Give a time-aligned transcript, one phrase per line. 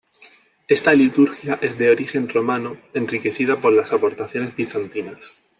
[0.67, 5.37] Esta liturgia es de origen romano, enriquecida por las aportaciones bizantinas.